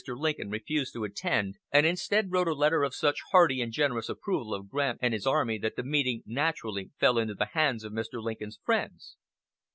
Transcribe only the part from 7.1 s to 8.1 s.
into the hands of